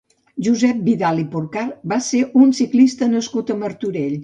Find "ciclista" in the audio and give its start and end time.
2.63-3.11